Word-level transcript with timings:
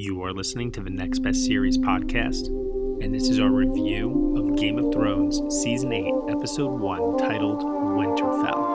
You 0.00 0.22
are 0.22 0.32
listening 0.32 0.70
to 0.70 0.80
the 0.80 0.90
Next 0.90 1.18
Best 1.24 1.44
Series 1.44 1.76
podcast, 1.76 2.46
and 3.02 3.12
this 3.12 3.28
is 3.28 3.40
our 3.40 3.50
review 3.50 4.36
of 4.36 4.56
Game 4.56 4.78
of 4.78 4.92
Thrones 4.94 5.42
Season 5.60 5.92
8, 5.92 6.14
Episode 6.28 6.70
1, 6.70 7.18
titled 7.18 7.64
Winterfell. 7.64 8.67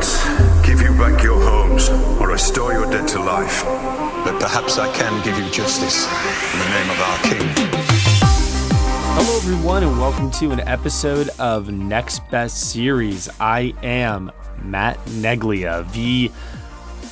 Cannot 0.00 0.64
give 0.66 0.80
you 0.82 0.90
back 0.90 1.22
your 1.22 1.40
homes 1.40 1.88
or 2.20 2.28
restore 2.28 2.70
your 2.72 2.84
dead 2.90 3.08
to 3.08 3.18
life, 3.18 3.64
but 4.24 4.38
perhaps 4.38 4.76
I 4.78 4.92
can 4.92 5.24
give 5.24 5.38
you 5.38 5.50
justice 5.50 6.06
in 6.52 6.58
the 6.58 6.68
name 6.68 6.90
of 6.90 7.00
our 7.00 7.18
king. 7.22 7.48
Hello, 9.14 9.38
everyone, 9.38 9.82
and 9.84 9.98
welcome 9.98 10.30
to 10.32 10.50
an 10.50 10.60
episode 10.60 11.30
of 11.38 11.70
Next 11.70 12.20
Best 12.30 12.72
Series. 12.72 13.30
I 13.40 13.72
am 13.82 14.30
Matt 14.62 15.02
Neglia, 15.06 15.90
the 15.92 16.30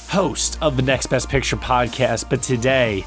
host 0.08 0.58
of 0.60 0.76
the 0.76 0.82
Next 0.82 1.06
Best 1.06 1.30
Picture 1.30 1.56
podcast. 1.56 2.28
But 2.28 2.42
today, 2.42 3.06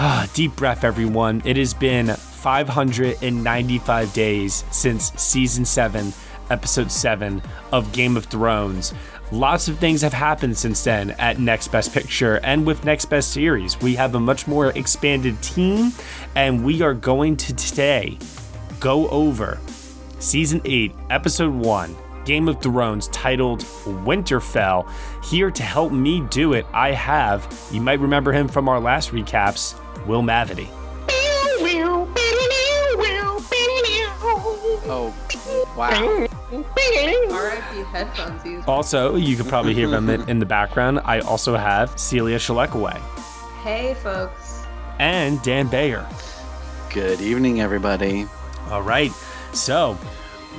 ah, 0.00 0.26
deep 0.32 0.56
breath, 0.56 0.84
everyone. 0.84 1.42
It 1.44 1.58
has 1.58 1.74
been 1.74 2.06
595 2.08 4.12
days 4.14 4.64
since 4.70 5.12
season 5.12 5.66
7, 5.66 6.14
episode 6.52 6.92
7 6.92 7.42
of 7.72 7.90
Game 7.92 8.16
of 8.16 8.26
Thrones. 8.26 8.92
Lots 9.32 9.66
of 9.68 9.78
things 9.78 10.02
have 10.02 10.12
happened 10.12 10.56
since 10.58 10.84
then 10.84 11.12
at 11.12 11.40
Next 11.40 11.68
Best 11.68 11.94
Picture 11.94 12.38
and 12.44 12.66
with 12.66 12.84
Next 12.84 13.06
Best 13.06 13.32
Series. 13.32 13.80
We 13.80 13.94
have 13.94 14.14
a 14.14 14.20
much 14.20 14.46
more 14.46 14.68
expanded 14.72 15.40
team, 15.42 15.92
and 16.36 16.62
we 16.64 16.82
are 16.82 16.92
going 16.92 17.38
to 17.38 17.56
today 17.56 18.18
go 18.78 19.08
over 19.08 19.58
season 20.18 20.60
8, 20.66 20.92
episode 21.08 21.54
1, 21.54 21.96
Game 22.26 22.46
of 22.46 22.60
Thrones, 22.60 23.08
titled 23.08 23.60
Winterfell. 23.60 24.88
Here 25.24 25.50
to 25.50 25.62
help 25.62 25.92
me 25.92 26.20
do 26.28 26.52
it, 26.52 26.66
I 26.74 26.92
have, 26.92 27.48
you 27.72 27.80
might 27.80 28.00
remember 28.00 28.32
him 28.32 28.48
from 28.48 28.68
our 28.68 28.78
last 28.78 29.10
recaps, 29.12 29.74
Will 30.06 30.22
Mavity. 30.22 30.68
Oh, 34.84 35.14
wow. 35.76 36.26
RIP 36.52 37.86
headphones 37.86 38.44
used. 38.44 38.68
Also, 38.68 39.16
you 39.16 39.36
could 39.36 39.48
probably 39.48 39.74
hear 39.74 39.88
them 39.88 40.08
in 40.10 40.28
in 40.28 40.38
the 40.38 40.46
background. 40.46 41.00
I 41.04 41.20
also 41.20 41.56
have 41.56 41.98
Celia 41.98 42.38
Schelekewey 42.38 42.98
Hey, 43.62 43.94
folks. 43.94 44.64
and 44.98 45.40
Dan 45.42 45.68
Bayer. 45.68 46.06
Good 46.90 47.20
evening, 47.20 47.60
everybody. 47.60 48.26
All 48.70 48.82
right. 48.82 49.12
So 49.52 49.96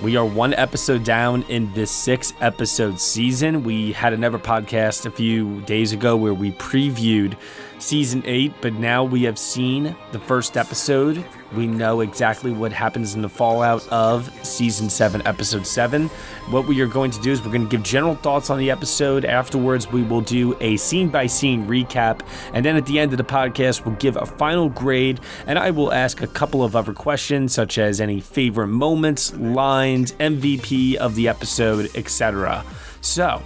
we 0.01 0.15
are 0.15 0.25
one 0.25 0.53
episode 0.55 1.03
down 1.03 1.43
in 1.43 1.71
this 1.73 1.91
six 1.91 2.33
episode 2.41 2.99
season. 2.99 3.63
We 3.63 3.91
had 3.91 4.13
another 4.13 4.39
podcast 4.39 5.05
a 5.05 5.11
few 5.11 5.61
days 5.61 5.93
ago 5.93 6.15
where 6.17 6.33
we 6.33 6.51
previewed 6.53 7.37
season 7.83 8.23
eight, 8.25 8.53
but 8.61 8.73
now 8.73 9.03
we 9.03 9.23
have 9.23 9.37
seen 9.37 9.95
the 10.11 10.19
first 10.19 10.57
episode. 10.57 11.23
We 11.53 11.67
know 11.67 11.99
exactly 11.99 12.51
what 12.51 12.71
happens 12.71 13.13
in 13.13 13.21
the 13.21 13.29
fallout 13.29 13.87
of 13.89 14.31
season 14.45 14.89
seven, 14.89 15.21
episode 15.27 15.67
seven. 15.67 16.07
What 16.49 16.65
we 16.65 16.79
are 16.81 16.87
going 16.87 17.11
to 17.11 17.21
do 17.21 17.31
is 17.31 17.41
we're 17.41 17.51
going 17.51 17.67
to 17.67 17.69
give 17.69 17.83
general 17.83 18.15
thoughts 18.15 18.49
on 18.49 18.57
the 18.57 18.71
episode. 18.71 19.25
Afterwards, 19.25 19.91
we 19.91 20.01
will 20.01 20.21
do 20.21 20.57
a 20.61 20.77
scene 20.77 21.09
by 21.09 21.27
scene 21.27 21.67
recap. 21.67 22.21
And 22.53 22.65
then 22.65 22.75
at 22.75 22.85
the 22.85 22.99
end 22.99 23.11
of 23.11 23.17
the 23.17 23.23
podcast, 23.23 23.85
we'll 23.85 23.95
give 23.95 24.15
a 24.15 24.25
final 24.25 24.69
grade. 24.69 25.19
And 25.45 25.59
I 25.59 25.69
will 25.71 25.93
ask 25.93 26.21
a 26.21 26.27
couple 26.27 26.63
of 26.63 26.75
other 26.75 26.93
questions, 26.93 27.53
such 27.53 27.77
as 27.77 28.01
any 28.01 28.19
favorite 28.19 28.67
moments, 28.67 29.33
lines, 29.35 30.13
MVP 30.13 30.95
of 30.95 31.15
the 31.15 31.27
episode, 31.27 31.89
etc. 31.95 32.65
So, 33.01 33.43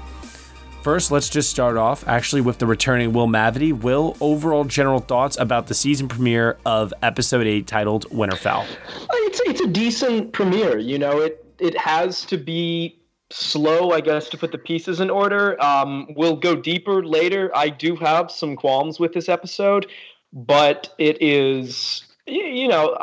First, 0.88 1.12
let's 1.12 1.28
just 1.28 1.50
start 1.50 1.76
off 1.76 2.08
actually 2.08 2.40
with 2.40 2.60
the 2.60 2.66
returning 2.66 3.12
Will 3.12 3.28
Mavity. 3.28 3.74
Will, 3.74 4.16
overall 4.22 4.64
general 4.64 5.02
thoughts 5.02 5.38
about 5.38 5.68
the 5.68 5.74
season 5.74 6.08
premiere 6.08 6.58
of 6.66 6.94
episode 7.04 7.46
8 7.46 7.68
titled 7.68 8.10
Winterfell. 8.10 8.66
It's 9.12 9.42
it's 9.42 9.60
a 9.60 9.68
decent 9.68 10.32
premiere. 10.32 10.78
You 10.78 10.98
know, 10.98 11.20
it 11.20 11.46
it 11.60 11.78
has 11.78 12.24
to 12.28 12.38
be 12.38 13.02
slow, 13.30 13.92
I 13.92 14.00
guess, 14.00 14.30
to 14.30 14.38
put 14.38 14.54
the 14.54 14.58
pieces 14.58 15.02
in 15.02 15.10
order. 15.10 15.62
Um, 15.62 16.08
we'll 16.16 16.38
go 16.38 16.56
deeper 16.56 17.04
later. 17.04 17.52
I 17.54 17.68
do 17.68 17.98
have 17.98 18.32
some 18.32 18.56
qualms 18.56 18.98
with 18.98 19.12
this 19.12 19.28
episode, 19.28 19.88
but 20.32 20.96
it 20.98 21.22
is, 21.22 22.06
you 22.28 22.70
know, 22.70 22.96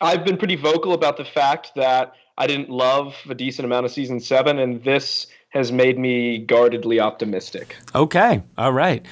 I've 0.00 0.24
been 0.24 0.36
pretty 0.36 0.56
vocal 0.56 0.94
about 0.94 1.16
the 1.16 1.24
fact 1.24 1.76
that 1.76 2.12
I 2.38 2.48
didn't 2.48 2.70
love 2.70 3.14
a 3.28 3.36
decent 3.36 3.66
amount 3.66 3.86
of 3.86 3.92
season 3.92 4.18
seven, 4.18 4.58
and 4.58 4.82
this 4.82 5.28
has 5.50 5.70
made 5.72 5.98
me 5.98 6.38
guardedly 6.38 6.98
optimistic. 7.00 7.76
Okay, 7.94 8.42
all 8.56 8.72
right. 8.72 9.04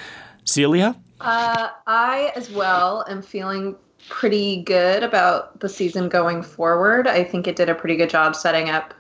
Celia? 0.45 0.97
Uh, 1.21 1.69
I, 1.87 2.33
as 2.35 2.51
well, 2.51 3.05
am 3.09 3.23
feeling 3.23 3.77
pretty 4.09 4.63
good 4.63 5.03
about 5.03 5.61
the 5.61 5.69
season 5.69 6.09
going 6.09 6.43
forward. 6.43 7.07
I 7.07 7.25
think 7.25 7.47
it 7.47 7.57
did 7.57 7.69
a 7.69 7.75
pretty 7.75 7.97
good 7.97 8.11
job 8.11 8.35
setting 8.35 8.71
up 8.71 8.95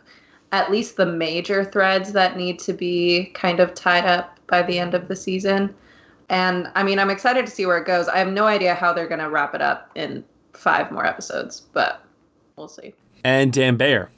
at 0.52 0.70
least 0.70 0.96
the 0.96 1.06
major 1.06 1.64
threads 1.64 2.12
that 2.12 2.36
need 2.36 2.58
to 2.58 2.72
be 2.72 3.26
kind 3.34 3.60
of 3.60 3.74
tied 3.74 4.04
up 4.04 4.38
by 4.46 4.62
the 4.62 4.78
end 4.78 4.94
of 4.94 5.08
the 5.08 5.16
season. 5.16 5.74
And 6.28 6.70
I 6.74 6.82
mean, 6.82 6.98
I'm 6.98 7.10
excited 7.10 7.46
to 7.46 7.52
see 7.52 7.66
where 7.66 7.78
it 7.78 7.86
goes. 7.86 8.08
I 8.08 8.18
have 8.18 8.32
no 8.32 8.46
idea 8.46 8.74
how 8.74 8.92
they're 8.92 9.08
going 9.08 9.20
to 9.20 9.30
wrap 9.30 9.54
it 9.54 9.62
up 9.62 9.90
in 9.94 10.24
five 10.52 10.90
more 10.90 11.06
episodes, 11.06 11.60
but 11.72 12.02
we'll 12.56 12.68
see. 12.68 12.94
And 13.24 13.52
Dan 13.52 13.76
Bayer. 13.76 14.10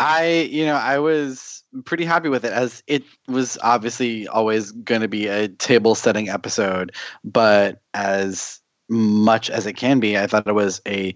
I, 0.00 0.48
you 0.50 0.66
know, 0.66 0.76
I 0.76 0.98
was 0.98 1.63
pretty 1.84 2.04
happy 2.04 2.28
with 2.28 2.44
it 2.44 2.52
as 2.52 2.82
it 2.86 3.02
was 3.28 3.58
obviously 3.62 4.26
always 4.28 4.72
going 4.72 5.00
to 5.00 5.08
be 5.08 5.26
a 5.26 5.48
table 5.48 5.94
setting 5.94 6.28
episode, 6.28 6.94
but 7.24 7.80
as 7.94 8.60
much 8.88 9.50
as 9.50 9.66
it 9.66 9.74
can 9.74 10.00
be, 10.00 10.18
I 10.18 10.26
thought 10.26 10.46
it 10.46 10.54
was 10.54 10.80
a 10.86 11.14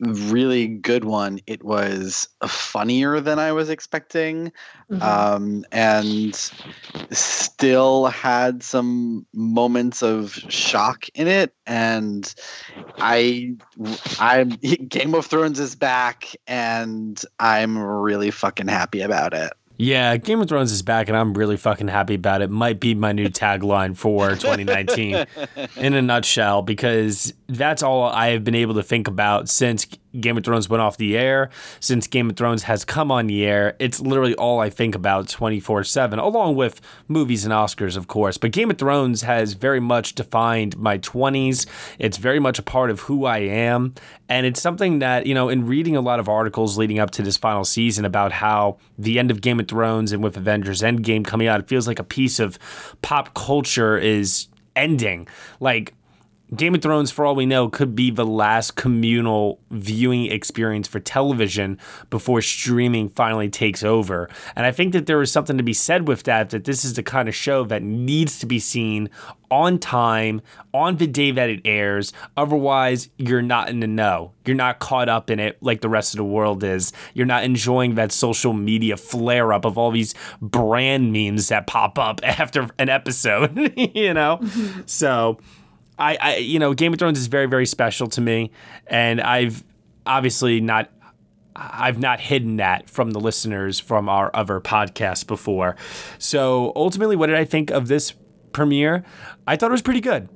really 0.00 0.66
good 0.66 1.04
one. 1.04 1.40
It 1.46 1.62
was 1.62 2.26
funnier 2.46 3.20
than 3.20 3.38
I 3.38 3.52
was 3.52 3.68
expecting. 3.68 4.50
Mhm. 4.90 5.02
um, 5.02 5.64
and 5.70 6.34
still 7.12 8.06
had 8.06 8.62
some 8.62 9.26
moments 9.34 10.02
of 10.02 10.32
shock 10.48 11.08
in 11.14 11.28
it. 11.28 11.54
And 11.66 12.34
I, 12.98 13.54
I'm 14.18 14.48
Game 14.88 15.14
of 15.14 15.26
Thrones 15.26 15.60
is 15.60 15.76
back, 15.76 16.34
and 16.46 17.22
I'm 17.38 17.78
really 17.78 18.30
fucking 18.30 18.68
happy 18.68 19.02
about 19.02 19.34
it. 19.34 19.52
Yeah, 19.80 20.18
Game 20.18 20.42
of 20.42 20.48
Thrones 20.50 20.72
is 20.72 20.82
back, 20.82 21.08
and 21.08 21.16
I'm 21.16 21.32
really 21.32 21.56
fucking 21.56 21.88
happy 21.88 22.14
about 22.14 22.42
it. 22.42 22.50
Might 22.50 22.80
be 22.80 22.94
my 22.94 23.12
new 23.12 23.28
tagline 23.28 23.96
for 23.96 24.28
2019 24.36 25.24
in 25.76 25.94
a 25.94 26.02
nutshell, 26.02 26.60
because 26.60 27.32
that's 27.48 27.82
all 27.82 28.04
I 28.04 28.28
have 28.32 28.44
been 28.44 28.54
able 28.54 28.74
to 28.74 28.82
think 28.82 29.08
about 29.08 29.48
since 29.48 29.86
Game 30.18 30.36
of 30.36 30.44
Thrones 30.44 30.68
went 30.68 30.80
off 30.80 30.96
the 30.96 31.16
air, 31.16 31.50
since 31.78 32.06
Game 32.06 32.30
of 32.30 32.36
Thrones 32.36 32.64
has 32.64 32.84
come 32.84 33.12
on 33.12 33.26
the 33.26 33.44
air. 33.44 33.76
It's 33.78 34.00
literally 34.00 34.34
all 34.34 34.58
I 34.58 34.70
think 34.70 34.94
about 34.94 35.28
24 35.28 35.84
7, 35.84 36.18
along 36.18 36.56
with 36.56 36.80
movies 37.06 37.44
and 37.44 37.54
Oscars, 37.54 37.96
of 37.96 38.08
course. 38.08 38.36
But 38.36 38.50
Game 38.50 38.70
of 38.70 38.78
Thrones 38.78 39.22
has 39.22 39.52
very 39.52 39.80
much 39.80 40.14
defined 40.14 40.76
my 40.76 40.98
20s. 40.98 41.66
It's 41.98 42.16
very 42.16 42.40
much 42.40 42.58
a 42.58 42.62
part 42.62 42.90
of 42.90 43.00
who 43.00 43.24
I 43.24 43.38
am. 43.38 43.94
And 44.28 44.46
it's 44.46 44.60
something 44.60 45.00
that, 45.00 45.26
you 45.26 45.34
know, 45.34 45.48
in 45.48 45.66
reading 45.66 45.96
a 45.96 46.00
lot 46.00 46.20
of 46.20 46.28
articles 46.28 46.78
leading 46.78 46.98
up 46.98 47.10
to 47.12 47.22
this 47.22 47.36
final 47.36 47.64
season 47.64 48.04
about 48.04 48.32
how 48.32 48.78
the 48.98 49.18
end 49.18 49.30
of 49.30 49.40
Game 49.40 49.60
of 49.60 49.68
Thrones 49.68 50.12
and 50.12 50.22
with 50.22 50.36
Avengers 50.36 50.82
Endgame 50.82 51.24
coming 51.24 51.46
out, 51.46 51.60
it 51.60 51.68
feels 51.68 51.86
like 51.86 51.98
a 51.98 52.04
piece 52.04 52.38
of 52.38 52.58
pop 53.02 53.34
culture 53.34 53.98
is 53.98 54.48
ending. 54.76 55.26
Like, 55.58 55.94
Game 56.54 56.74
of 56.74 56.82
Thrones, 56.82 57.10
for 57.10 57.24
all 57.24 57.34
we 57.34 57.46
know, 57.46 57.68
could 57.68 57.94
be 57.94 58.10
the 58.10 58.26
last 58.26 58.74
communal 58.74 59.60
viewing 59.70 60.26
experience 60.26 60.88
for 60.88 60.98
television 60.98 61.78
before 62.10 62.42
streaming 62.42 63.08
finally 63.08 63.48
takes 63.48 63.84
over. 63.84 64.28
And 64.56 64.66
I 64.66 64.72
think 64.72 64.92
that 64.92 65.06
there 65.06 65.22
is 65.22 65.30
something 65.30 65.56
to 65.56 65.62
be 65.62 65.72
said 65.72 66.08
with 66.08 66.24
that, 66.24 66.50
that 66.50 66.64
this 66.64 66.84
is 66.84 66.94
the 66.94 67.02
kind 67.04 67.28
of 67.28 67.34
show 67.34 67.64
that 67.64 67.82
needs 67.82 68.40
to 68.40 68.46
be 68.46 68.58
seen 68.58 69.10
on 69.50 69.78
time, 69.78 70.42
on 70.74 70.96
the 70.96 71.06
day 71.06 71.30
that 71.30 71.50
it 71.50 71.60
airs. 71.64 72.12
Otherwise, 72.36 73.08
you're 73.16 73.42
not 73.42 73.68
in 73.68 73.80
the 73.80 73.86
know. 73.86 74.32
You're 74.44 74.56
not 74.56 74.78
caught 74.80 75.08
up 75.08 75.30
in 75.30 75.38
it 75.38 75.56
like 75.60 75.80
the 75.80 75.88
rest 75.88 76.14
of 76.14 76.18
the 76.18 76.24
world 76.24 76.64
is. 76.64 76.92
You're 77.14 77.26
not 77.26 77.44
enjoying 77.44 77.94
that 77.94 78.12
social 78.12 78.52
media 78.52 78.96
flare 78.96 79.52
up 79.52 79.64
of 79.64 79.78
all 79.78 79.90
these 79.90 80.14
brand 80.40 81.12
memes 81.12 81.48
that 81.48 81.66
pop 81.66 81.98
up 81.98 82.20
after 82.24 82.68
an 82.78 82.88
episode, 82.88 83.56
you 83.94 84.14
know? 84.14 84.38
Mm-hmm. 84.42 84.80
So. 84.86 85.38
I, 86.00 86.18
I, 86.20 86.36
you 86.36 86.58
know, 86.58 86.74
Game 86.74 86.92
of 86.92 86.98
Thrones 86.98 87.18
is 87.18 87.26
very, 87.26 87.46
very 87.46 87.66
special 87.66 88.06
to 88.08 88.20
me, 88.20 88.50
and 88.86 89.20
I've 89.20 89.62
obviously 90.06 90.60
not 90.60 90.90
I've 91.54 91.98
not 91.98 92.20
hidden 92.20 92.56
that 92.56 92.88
from 92.88 93.10
the 93.10 93.20
listeners 93.20 93.78
from 93.78 94.08
our 94.08 94.30
other 94.34 94.60
podcast 94.60 95.26
before. 95.26 95.76
So 96.18 96.72
ultimately, 96.74 97.16
what 97.16 97.26
did 97.26 97.36
I 97.36 97.44
think 97.44 97.70
of 97.70 97.88
this 97.88 98.14
premiere? 98.52 99.04
I 99.46 99.56
thought 99.56 99.70
it 99.70 99.72
was 99.72 99.82
pretty 99.82 100.00
good, 100.00 100.28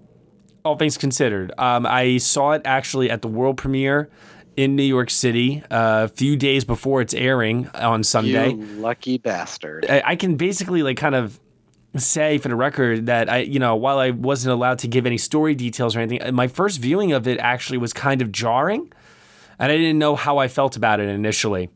all 0.64 0.76
things 0.76 0.98
considered. 0.98 1.52
Um, 1.58 1.86
I 1.86 2.18
saw 2.18 2.52
it 2.52 2.62
actually 2.64 3.10
at 3.10 3.22
the 3.22 3.28
world 3.28 3.56
premiere 3.56 4.10
in 4.56 4.76
New 4.76 4.84
York 4.84 5.10
City 5.10 5.62
uh, 5.70 6.04
a 6.04 6.08
few 6.08 6.36
days 6.36 6.64
before 6.64 7.00
it's 7.00 7.14
airing 7.14 7.68
on 7.74 8.04
Sunday. 8.04 8.50
You 8.50 8.56
lucky 8.56 9.18
bastard. 9.18 9.86
I, 9.88 10.02
I 10.04 10.16
can 10.16 10.36
basically 10.36 10.82
like 10.82 10.96
kind 10.96 11.14
of 11.14 11.40
say 11.96 12.38
for 12.38 12.48
the 12.48 12.56
record 12.56 13.06
that 13.06 13.30
I, 13.30 13.38
you 13.38 13.58
know, 13.58 13.76
while 13.76 13.98
I 13.98 14.10
wasn't 14.10 14.52
allowed 14.52 14.78
to 14.80 14.88
give 14.88 15.06
any 15.06 15.18
story 15.18 15.54
details 15.54 15.94
or 15.96 16.00
anything, 16.00 16.34
my 16.34 16.48
first 16.48 16.80
viewing 16.80 17.12
of 17.12 17.26
it 17.28 17.38
actually 17.38 17.78
was 17.78 17.92
kind 17.92 18.22
of 18.22 18.32
jarring, 18.32 18.92
and 19.58 19.70
I 19.70 19.76
didn't 19.76 19.98
know 19.98 20.16
how 20.16 20.38
I 20.38 20.48
felt 20.48 20.76
about 20.76 21.00
it 21.00 21.08
initially. 21.08 21.70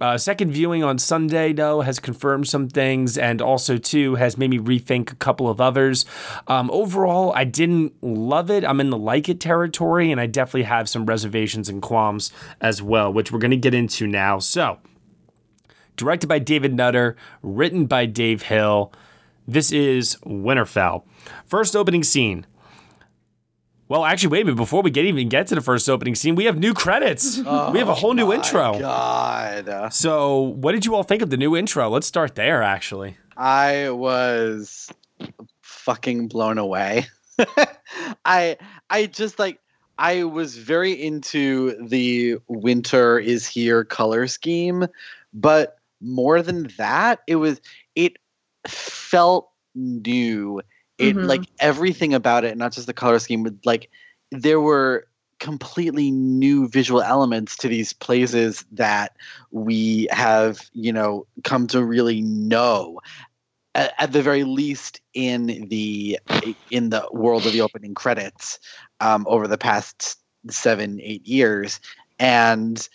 Uh, 0.00 0.18
second 0.18 0.50
viewing 0.50 0.82
on 0.82 0.98
Sunday, 0.98 1.52
though, 1.52 1.80
has 1.80 2.00
confirmed 2.00 2.48
some 2.48 2.68
things 2.68 3.16
and 3.16 3.40
also, 3.40 3.78
too, 3.78 4.16
has 4.16 4.36
made 4.36 4.50
me 4.50 4.58
rethink 4.58 5.12
a 5.12 5.14
couple 5.14 5.48
of 5.48 5.60
others. 5.60 6.04
Um, 6.48 6.68
overall, 6.72 7.32
I 7.34 7.44
didn't 7.44 7.94
love 8.02 8.50
it. 8.50 8.64
I'm 8.64 8.80
in 8.80 8.90
the 8.90 8.98
like 8.98 9.28
it 9.28 9.38
territory, 9.38 10.10
and 10.10 10.20
I 10.20 10.26
definitely 10.26 10.64
have 10.64 10.88
some 10.88 11.06
reservations 11.06 11.68
and 11.68 11.80
qualms 11.80 12.32
as 12.60 12.82
well, 12.82 13.12
which 13.12 13.30
we're 13.30 13.38
going 13.38 13.52
to 13.52 13.56
get 13.56 13.72
into 13.72 14.06
now. 14.06 14.40
So, 14.40 14.78
directed 15.96 16.26
by 16.26 16.40
David 16.40 16.74
Nutter, 16.74 17.16
written 17.42 17.86
by 17.86 18.06
Dave 18.06 18.42
Hill. 18.42 18.92
This 19.46 19.72
is 19.72 20.16
Winterfell. 20.24 21.04
First 21.44 21.76
opening 21.76 22.02
scene. 22.02 22.46
Well, 23.88 24.04
actually, 24.04 24.30
wait 24.30 24.42
a 24.42 24.44
minute. 24.46 24.56
Before 24.56 24.80
we 24.80 24.90
get 24.90 25.04
even 25.04 25.28
get 25.28 25.46
to 25.48 25.54
the 25.54 25.60
first 25.60 25.88
opening 25.88 26.14
scene, 26.14 26.34
we 26.34 26.46
have 26.46 26.58
new 26.58 26.72
credits. 26.72 27.38
Oh 27.46 27.70
we 27.70 27.78
have 27.78 27.88
a 27.88 27.94
whole 27.94 28.14
new 28.14 28.32
intro. 28.32 28.78
God. 28.78 29.92
So, 29.92 30.40
what 30.40 30.72
did 30.72 30.86
you 30.86 30.94
all 30.94 31.02
think 31.02 31.20
of 31.20 31.28
the 31.28 31.36
new 31.36 31.54
intro? 31.56 31.90
Let's 31.90 32.06
start 32.06 32.34
there, 32.34 32.62
actually. 32.62 33.18
I 33.36 33.90
was 33.90 34.90
fucking 35.62 36.28
blown 36.28 36.56
away. 36.56 37.06
I 38.24 38.56
I 38.88 39.06
just 39.06 39.38
like 39.38 39.60
I 39.98 40.24
was 40.24 40.56
very 40.56 40.92
into 40.92 41.76
the 41.86 42.38
winter 42.48 43.18
is 43.18 43.46
here 43.46 43.84
color 43.84 44.26
scheme, 44.26 44.86
but 45.34 45.76
more 46.00 46.40
than 46.42 46.70
that, 46.78 47.20
it 47.26 47.36
was 47.36 47.60
it 47.94 48.16
felt 49.14 49.50
new. 49.76 50.60
It 50.98 51.16
Mhm. 51.16 51.28
like 51.28 51.48
everything 51.60 52.14
about 52.14 52.44
it, 52.44 52.56
not 52.56 52.72
just 52.72 52.86
the 52.88 52.92
color 52.92 53.18
scheme, 53.20 53.44
but 53.44 53.54
like 53.64 53.90
there 54.32 54.60
were 54.60 55.06
completely 55.38 56.10
new 56.10 56.68
visual 56.68 57.02
elements 57.02 57.56
to 57.58 57.68
these 57.68 57.92
places 57.92 58.64
that 58.72 59.12
we 59.52 60.08
have, 60.10 60.68
you 60.72 60.92
know, 60.92 61.26
come 61.44 61.66
to 61.68 61.84
really 61.84 62.22
know. 62.22 63.00
At, 63.74 63.92
at 63.98 64.12
the 64.12 64.22
very 64.22 64.44
least, 64.44 65.00
in 65.14 65.68
the 65.68 66.18
in 66.70 66.90
the 66.90 67.08
world 67.12 67.46
of 67.46 67.52
the 67.52 67.60
opening 67.60 67.94
credits, 67.94 68.58
um, 69.00 69.26
over 69.28 69.46
the 69.46 69.58
past 69.58 70.18
seven, 70.50 71.00
eight 71.02 71.26
years, 71.26 71.80
and 72.18 72.88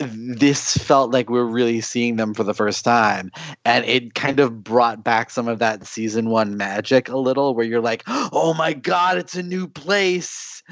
this 0.00 0.76
felt 0.76 1.12
like 1.12 1.30
we're 1.30 1.44
really 1.44 1.80
seeing 1.80 2.16
them 2.16 2.34
for 2.34 2.42
the 2.42 2.52
first 2.54 2.84
time 2.84 3.30
and 3.64 3.84
it 3.84 4.14
kind 4.14 4.40
of 4.40 4.64
brought 4.64 5.04
back 5.04 5.30
some 5.30 5.46
of 5.46 5.60
that 5.60 5.86
season 5.86 6.30
one 6.30 6.56
magic 6.56 7.08
a 7.08 7.16
little 7.16 7.54
where 7.54 7.64
you're 7.64 7.80
like 7.80 8.02
oh 8.08 8.52
my 8.58 8.72
god 8.72 9.16
it's 9.18 9.36
a 9.36 9.42
new 9.42 9.68
place 9.68 10.62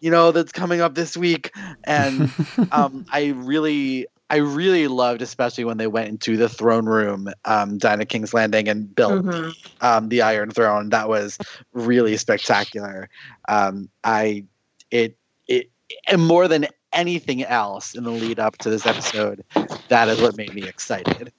you 0.00 0.10
know 0.10 0.30
that's 0.30 0.52
coming 0.52 0.82
up 0.82 0.94
this 0.94 1.16
week 1.16 1.50
and 1.84 2.30
um, 2.72 3.04
i 3.10 3.28
really 3.36 4.06
i 4.28 4.36
really 4.36 4.88
loved 4.88 5.22
especially 5.22 5.64
when 5.64 5.78
they 5.78 5.86
went 5.86 6.08
into 6.08 6.36
the 6.36 6.48
throne 6.48 6.84
room 6.84 7.28
um, 7.46 7.78
down 7.78 8.00
at 8.02 8.10
king's 8.10 8.34
landing 8.34 8.68
and 8.68 8.94
built 8.94 9.24
Mhm. 9.24 9.54
um, 9.80 10.08
the 10.08 10.22
Iron 10.22 10.50
Throne. 10.50 10.88
That 10.90 11.08
was 11.08 11.38
really 11.72 12.16
spectacular. 12.16 13.08
Um, 13.48 13.88
I 14.04 14.44
it 14.90 15.18
it 15.46 15.70
and 16.08 16.26
more 16.26 16.48
than 16.48 16.66
anything 16.96 17.44
else 17.44 17.94
in 17.94 18.02
the 18.02 18.10
lead 18.10 18.40
up 18.40 18.56
to 18.58 18.70
this 18.70 18.86
episode, 18.86 19.44
that 19.88 20.08
is 20.08 20.20
what 20.20 20.36
made 20.36 20.52
me 20.54 20.66
excited. 20.66 21.32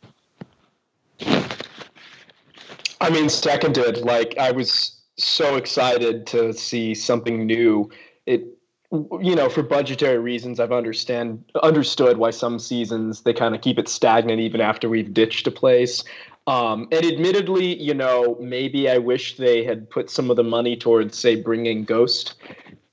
I 3.01 3.09
mean, 3.09 3.29
seconded. 3.29 3.97
Like 3.97 4.37
I 4.37 4.51
was 4.51 4.97
so 5.17 5.55
excited 5.55 6.25
to 6.27 6.53
see 6.53 6.93
something 6.93 7.45
new. 7.45 7.89
It, 8.25 8.45
you 8.91 9.35
know, 9.35 9.49
for 9.49 9.63
budgetary 9.63 10.19
reasons, 10.19 10.59
I've 10.59 10.71
understand 10.71 11.43
understood 11.61 12.17
why 12.17 12.29
some 12.29 12.59
seasons 12.59 13.21
they 13.23 13.33
kind 13.33 13.53
of 13.53 13.61
keep 13.61 13.77
it 13.77 13.89
stagnant 13.89 14.39
even 14.39 14.61
after 14.61 14.87
we've 14.87 15.13
ditched 15.13 15.47
a 15.47 15.51
place. 15.51 16.03
Um, 16.47 16.87
and 16.93 17.05
admittedly, 17.05 17.81
you 17.81 17.93
know, 17.93 18.37
maybe 18.39 18.89
I 18.89 18.99
wish 18.99 19.35
they 19.35 19.65
had 19.65 19.89
put 19.89 20.09
some 20.09 20.29
of 20.29 20.37
the 20.37 20.45
money 20.45 20.77
towards, 20.77 21.17
say, 21.17 21.35
bringing 21.35 21.83
Ghost 21.83 22.35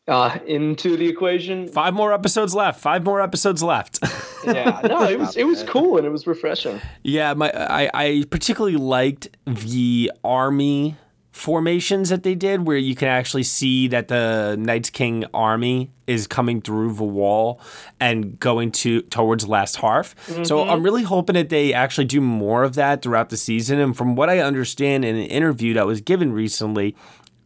uh, 0.07 0.39
into 0.47 0.97
the 0.97 1.09
equation. 1.09 1.69
Five 1.69 1.95
more 1.95 2.13
episodes 2.13 2.55
left. 2.55 2.81
Five 2.81 3.05
more 3.05 3.21
episodes 3.21 3.63
left. 3.63 4.01
Yeah, 4.45 4.83
no, 4.85 5.05
it 5.05 5.19
was 5.19 5.39
it 5.39 5.45
was 5.45 5.63
cool 5.67 5.97
and 5.97 6.07
it 6.07 6.11
was 6.11 6.27
refreshing. 6.27 6.79
Yeah, 7.03 7.33
my 7.33 7.51
I, 7.51 7.89
I 7.95 8.25
particularly 8.29 8.77
liked 8.77 9.35
the 9.47 10.13
army 10.23 10.97
formations 11.35 12.11
that 12.11 12.25
they 12.25 12.35
did, 12.35 12.67
where 12.67 12.77
you 12.77 12.95
can 12.95 13.09
actually 13.09 13.43
see 13.43 13.89
that 13.89 14.09
the 14.09 14.55
Night 14.59 14.93
King's 14.93 15.25
army 15.33 15.91
is 16.07 16.27
coming 16.27 16.61
through 16.61 16.93
the 16.93 17.05
wall 17.05 17.59
and 17.99 18.39
going 18.39 18.71
to 18.71 19.01
towards 19.03 19.49
Last 19.49 19.77
Hearth. 19.77 20.15
So 20.47 20.69
I'm 20.69 20.83
really 20.83 21.05
hoping 21.05 21.35
that 21.35 21.49
they 21.49 21.73
actually 21.73 22.05
do 22.05 22.21
more 22.21 22.65
of 22.65 22.75
that 22.75 23.01
throughout 23.01 23.31
the 23.31 23.39
season. 23.39 23.81
And 23.81 23.97
from 23.97 24.15
what 24.15 24.29
I 24.29 24.41
understand 24.41 25.07
in 25.07 25.17
an 25.17 25.25
interview 25.25 25.73
that 25.73 25.87
was 25.87 26.03
given 26.03 26.33
recently, 26.33 26.95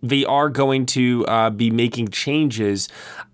they 0.03 0.25
are 0.25 0.49
going 0.49 0.87
to 0.87 1.25
uh, 1.27 1.51
be 1.51 1.71
making 1.71 2.09
changes. 2.09 2.89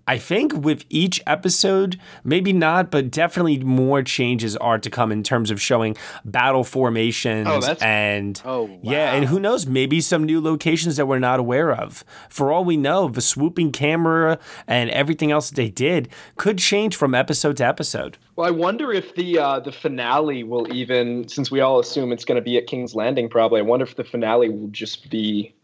I 0.07 0.19
think 0.19 0.53
with 0.53 0.85
each 0.89 1.19
episode, 1.25 1.99
maybe 2.23 2.53
not, 2.53 2.91
but 2.91 3.09
definitely 3.09 3.57
more 3.59 4.03
changes 4.03 4.55
are 4.57 4.77
to 4.77 4.89
come 4.89 5.11
in 5.11 5.23
terms 5.23 5.49
of 5.49 5.59
showing 5.59 5.97
battle 6.23 6.63
formations 6.63 7.47
Oh, 7.49 7.75
and 7.81 8.39
Oh, 8.45 8.79
yeah, 8.83 9.13
and 9.15 9.25
who 9.25 9.39
knows, 9.39 9.65
maybe 9.65 10.01
some 10.01 10.23
new 10.23 10.39
locations 10.39 10.97
that 10.97 11.07
we're 11.07 11.17
not 11.17 11.39
aware 11.39 11.71
of. 11.73 12.03
For 12.29 12.51
all 12.51 12.63
we 12.63 12.77
know, 12.77 13.07
the 13.07 13.21
swooping 13.21 13.71
camera 13.71 14.37
and 14.67 14.91
everything 14.91 15.31
else 15.31 15.49
that 15.49 15.55
they 15.55 15.69
did 15.69 16.09
could 16.35 16.59
change 16.59 16.95
from 16.95 17.15
episode 17.15 17.57
to 17.57 17.65
episode. 17.65 18.19
Well, 18.35 18.47
I 18.47 18.51
wonder 18.51 18.91
if 18.91 19.15
the 19.15 19.39
uh, 19.39 19.59
the 19.59 19.71
finale 19.71 20.43
will 20.43 20.71
even, 20.71 21.27
since 21.27 21.49
we 21.49 21.61
all 21.61 21.79
assume 21.79 22.11
it's 22.11 22.25
going 22.25 22.35
to 22.35 22.43
be 22.43 22.57
at 22.57 22.67
King's 22.67 22.93
Landing, 22.93 23.27
probably. 23.27 23.59
I 23.59 23.63
wonder 23.63 23.85
if 23.85 23.95
the 23.95 24.03
finale 24.03 24.49
will 24.49 24.67
just 24.67 25.09
be 25.09 25.55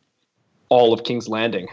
all 0.71 0.93
of 0.93 1.03
King's 1.03 1.27
Landing. 1.27 1.67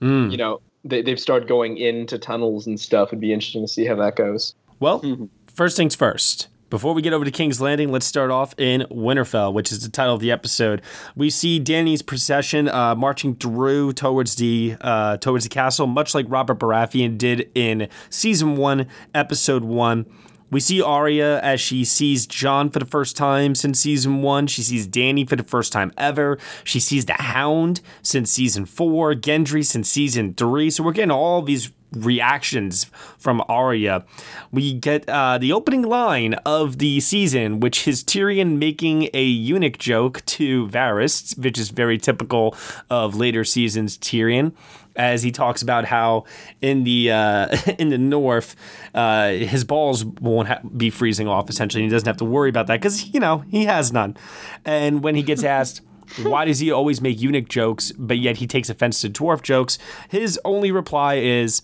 Mm. 0.00 0.30
You 0.30 0.36
know, 0.38 0.60
they, 0.84 1.02
they've 1.02 1.20
started 1.20 1.48
going 1.48 1.76
into 1.76 2.16
tunnels 2.16 2.66
and 2.66 2.78
stuff. 2.80 3.10
It'd 3.10 3.20
be 3.20 3.32
interesting 3.32 3.62
to 3.62 3.68
see 3.68 3.84
how 3.84 3.96
that 3.96 4.16
goes. 4.16 4.54
Well, 4.80 5.28
first 5.52 5.76
things 5.76 5.94
first. 5.94 6.48
Before 6.70 6.94
we 6.94 7.02
get 7.02 7.12
over 7.12 7.24
to 7.24 7.30
King's 7.30 7.60
Landing, 7.60 7.92
let's 7.92 8.06
start 8.06 8.30
off 8.30 8.54
in 8.58 8.82
Winterfell, 8.90 9.52
which 9.52 9.70
is 9.70 9.80
the 9.82 9.88
title 9.88 10.14
of 10.14 10.20
the 10.20 10.32
episode. 10.32 10.82
We 11.14 11.30
see 11.30 11.60
Dany's 11.60 12.02
procession 12.02 12.68
uh, 12.68 12.94
marching 12.96 13.36
through 13.36 13.92
towards 13.92 14.34
the 14.36 14.76
uh, 14.80 15.16
towards 15.18 15.44
the 15.44 15.48
castle, 15.48 15.86
much 15.86 16.12
like 16.14 16.26
Robert 16.28 16.58
Baratheon 16.58 17.18
did 17.18 17.50
in 17.54 17.88
season 18.10 18.56
one, 18.56 18.88
episode 19.14 19.62
one. 19.62 20.06
We 20.50 20.60
see 20.60 20.80
Arya 20.80 21.40
as 21.40 21.60
she 21.60 21.84
sees 21.84 22.26
Jon 22.26 22.70
for 22.70 22.78
the 22.78 22.86
first 22.86 23.16
time 23.16 23.54
since 23.54 23.80
season 23.80 24.22
one. 24.22 24.46
She 24.46 24.62
sees 24.62 24.86
Dany 24.86 25.28
for 25.28 25.36
the 25.36 25.42
first 25.42 25.72
time 25.72 25.92
ever. 25.96 26.38
She 26.64 26.80
sees 26.80 27.06
the 27.06 27.14
Hound 27.14 27.80
since 28.02 28.30
season 28.30 28.64
four, 28.64 29.14
Gendry 29.14 29.64
since 29.64 29.88
season 29.88 30.34
three. 30.34 30.70
So 30.70 30.84
we're 30.84 30.92
getting 30.92 31.10
all 31.10 31.42
these 31.42 31.72
reactions 31.92 32.84
from 33.18 33.42
Arya. 33.48 34.04
We 34.52 34.74
get 34.74 35.08
uh, 35.08 35.38
the 35.38 35.52
opening 35.52 35.82
line 35.82 36.34
of 36.44 36.78
the 36.78 37.00
season, 37.00 37.60
which 37.60 37.88
is 37.88 38.04
Tyrion 38.04 38.58
making 38.58 39.08
a 39.14 39.24
eunuch 39.24 39.78
joke 39.78 40.24
to 40.26 40.68
Varys, 40.68 41.38
which 41.38 41.58
is 41.58 41.70
very 41.70 41.98
typical 41.98 42.54
of 42.90 43.16
later 43.16 43.44
seasons 43.44 43.96
Tyrion. 43.98 44.52
As 44.96 45.22
he 45.22 45.30
talks 45.30 45.62
about 45.62 45.84
how 45.84 46.24
in 46.60 46.84
the 46.84 47.12
uh, 47.12 47.56
in 47.78 47.90
the 47.90 47.98
north, 47.98 48.56
uh, 48.94 49.30
his 49.30 49.64
balls 49.64 50.04
won't 50.04 50.48
ha- 50.48 50.60
be 50.76 50.90
freezing 50.90 51.28
off. 51.28 51.50
Essentially, 51.50 51.84
he 51.84 51.88
doesn't 51.88 52.06
have 52.06 52.16
to 52.18 52.24
worry 52.24 52.48
about 52.48 52.66
that 52.68 52.80
because 52.80 53.12
you 53.12 53.20
know 53.20 53.38
he 53.48 53.64
has 53.64 53.92
none. 53.92 54.16
And 54.64 55.02
when 55.02 55.14
he 55.14 55.22
gets 55.22 55.44
asked 55.44 55.82
why 56.22 56.44
does 56.44 56.58
he 56.58 56.70
always 56.70 57.00
make 57.00 57.20
eunuch 57.20 57.48
jokes, 57.48 57.92
but 57.92 58.18
yet 58.18 58.36
he 58.36 58.46
takes 58.46 58.70
offense 58.70 59.00
to 59.00 59.10
dwarf 59.10 59.42
jokes, 59.42 59.78
his 60.08 60.38
only 60.44 60.70
reply 60.70 61.14
is 61.14 61.62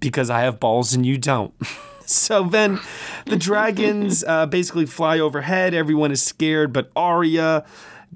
because 0.00 0.30
I 0.30 0.40
have 0.40 0.60
balls 0.60 0.94
and 0.94 1.04
you 1.04 1.18
don't. 1.18 1.54
so 2.06 2.44
then 2.44 2.80
the 3.26 3.36
dragons 3.36 4.24
uh, 4.24 4.46
basically 4.46 4.86
fly 4.86 5.18
overhead. 5.18 5.74
Everyone 5.74 6.12
is 6.12 6.22
scared, 6.22 6.72
but 6.72 6.90
Arya, 6.94 7.64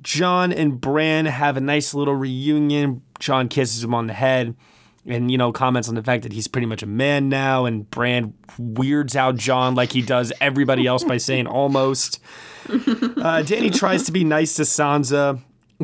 Jon, 0.00 0.52
and 0.52 0.80
Bran 0.80 1.26
have 1.26 1.56
a 1.56 1.60
nice 1.60 1.94
little 1.94 2.14
reunion. 2.14 3.02
Jon 3.22 3.48
kisses 3.48 3.82
him 3.84 3.94
on 3.94 4.08
the 4.08 4.12
head. 4.12 4.54
and 5.06 5.30
you 5.30 5.38
know 5.38 5.50
comments 5.52 5.88
on 5.88 5.94
the 5.94 6.02
fact 6.02 6.22
that 6.24 6.32
he's 6.32 6.46
pretty 6.48 6.66
much 6.66 6.82
a 6.82 6.86
man 6.86 7.28
now 7.28 7.64
and 7.64 7.88
Bran 7.90 8.34
weirds 8.58 9.16
out 9.16 9.36
Jon 9.36 9.74
like 9.74 9.92
he 9.92 10.02
does 10.02 10.32
everybody 10.40 10.86
else 10.86 11.04
by 11.04 11.16
saying 11.16 11.46
almost. 11.46 12.20
Uh, 12.64 13.42
Dany 13.42 13.76
tries 13.76 14.04
to 14.04 14.12
be 14.12 14.22
nice 14.24 14.54
to 14.54 14.62
Sansa, 14.62 15.40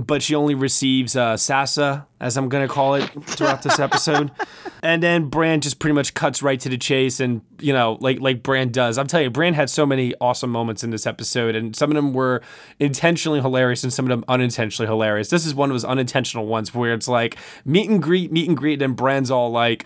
but 0.07 0.23
she 0.23 0.35
only 0.35 0.55
receives 0.55 1.17
uh, 1.17 1.37
Sasa, 1.37 2.07
as 2.21 2.37
I'm 2.37 2.49
going 2.49 2.67
to 2.67 2.73
call 2.73 2.95
it, 2.95 3.05
throughout 3.25 3.63
this 3.63 3.79
episode. 3.79 4.31
and 4.83 5.03
then 5.03 5.29
Bran 5.29 5.61
just 5.61 5.79
pretty 5.79 5.95
much 5.95 6.15
cuts 6.15 6.43
right 6.43 6.59
to 6.61 6.69
the 6.69 6.79
chase, 6.79 7.21
and 7.21 7.43
you 7.61 7.73
know, 7.73 7.99
like 8.01 8.21
like 8.21 8.43
Bran 8.43 8.71
does. 8.71 8.99
I'm 8.99 9.07
telling 9.07 9.25
you, 9.25 9.31
Bran 9.31 9.55
had 9.55 9.71
so 9.71 9.87
many 9.87 10.15
awesome 10.21 10.51
moments 10.51 10.85
in 10.85 10.91
this 10.91 11.07
episode, 11.07 11.55
and 11.55 11.75
some 11.75 11.91
of 11.91 11.95
them 11.95 12.13
were 12.13 12.43
intentionally 12.79 13.41
hilarious, 13.41 13.83
and 13.83 13.93
some 13.93 14.05
of 14.07 14.11
them 14.11 14.25
unintentionally 14.29 14.89
hilarious. 14.89 15.31
This 15.31 15.47
is 15.47 15.55
one 15.55 15.71
of 15.71 15.75
those 15.75 15.85
unintentional 15.85 16.47
ones 16.47 16.75
where 16.75 16.93
it's 16.93 17.09
like 17.09 17.37
meet 17.65 17.89
and 17.89 18.03
greet, 18.03 18.33
meet 18.33 18.49
and 18.49 18.57
greet, 18.57 18.83
and 18.83 18.97
Bran's 18.97 19.31
all 19.31 19.51
like. 19.51 19.85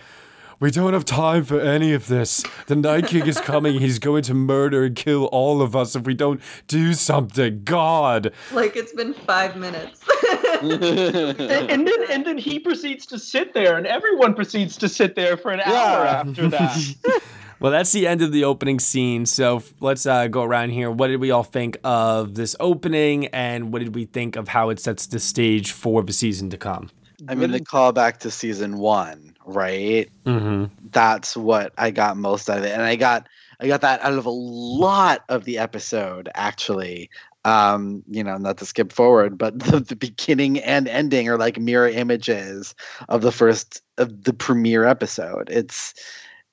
We 0.63 0.71
don't 0.71 0.93
have 0.93 1.03
time 1.03 1.43
for 1.43 1.59
any 1.59 1.91
of 1.91 2.07
this. 2.07 2.41
The 2.67 2.77
Night 2.77 3.07
King 3.07 3.27
is 3.27 3.37
coming. 3.37 3.81
He's 3.81 3.99
going 3.99 4.23
to 4.23 4.33
murder 4.33 4.85
and 4.85 4.95
kill 4.95 5.25
all 5.25 5.61
of 5.61 5.75
us 5.75 5.93
if 5.93 6.05
we 6.05 6.13
don't 6.13 6.39
do 6.69 6.93
something. 6.93 7.65
God. 7.65 8.31
Like 8.53 8.77
it's 8.77 8.93
been 8.93 9.13
five 9.13 9.57
minutes. 9.57 9.99
and, 10.61 10.71
and 10.81 11.85
then 11.85 12.05
and 12.09 12.25
then 12.25 12.37
he 12.37 12.59
proceeds 12.59 13.05
to 13.07 13.19
sit 13.19 13.53
there, 13.53 13.75
and 13.75 13.85
everyone 13.85 14.35
proceeds 14.35 14.77
to 14.77 14.87
sit 14.87 15.15
there 15.15 15.35
for 15.35 15.51
an 15.51 15.59
hour 15.59 16.05
after 16.05 16.47
that. 16.47 17.21
Well, 17.59 17.71
that's 17.71 17.93
the 17.93 18.07
end 18.07 18.21
of 18.21 18.33
the 18.33 18.43
opening 18.43 18.79
scene. 18.79 19.25
So 19.25 19.63
let's 19.79 20.05
uh, 20.05 20.27
go 20.27 20.43
around 20.43 20.71
here. 20.71 20.91
What 20.91 21.07
did 21.07 21.21
we 21.21 21.31
all 21.31 21.43
think 21.43 21.77
of 21.85 22.35
this 22.35 22.57
opening, 22.59 23.27
and 23.27 23.71
what 23.71 23.79
did 23.79 23.95
we 23.95 24.03
think 24.03 24.35
of 24.35 24.49
how 24.49 24.69
it 24.69 24.79
sets 24.79 25.07
the 25.07 25.19
stage 25.19 25.71
for 25.71 26.03
the 26.03 26.11
season 26.11 26.49
to 26.49 26.57
come? 26.57 26.89
I 27.27 27.35
mean, 27.35 27.51
the 27.51 27.59
callback 27.61 28.17
to 28.19 28.31
season 28.31 28.77
one, 28.77 29.32
right? 29.45 30.09
Mm-hmm. 30.25 30.65
That's 30.91 31.35
what 31.35 31.73
I 31.77 31.91
got 31.91 32.17
most 32.17 32.49
out 32.49 32.59
of 32.59 32.63
it, 32.63 32.71
and 32.71 32.81
I 32.81 32.95
got 32.95 33.27
I 33.59 33.67
got 33.67 33.81
that 33.81 34.01
out 34.01 34.13
of 34.13 34.25
a 34.25 34.31
lot 34.31 35.23
of 35.29 35.45
the 35.45 35.57
episode 35.57 36.29
actually. 36.35 37.09
Um, 37.45 38.03
you 38.09 38.23
know, 38.23 38.37
not 38.37 38.57
to 38.59 38.65
skip 38.65 38.93
forward, 38.93 39.37
but 39.37 39.59
the, 39.71 39.81
the 39.81 39.97
beginning 39.97 40.59
and 40.59 40.87
ending 40.87 41.27
are 41.27 41.37
like 41.37 41.59
mirror 41.59 41.89
images 41.89 42.73
of 43.09 43.21
the 43.21 43.33
first 43.33 43.81
of 43.97 44.23
the 44.23 44.33
premiere 44.33 44.85
episode. 44.85 45.49
It's 45.49 45.93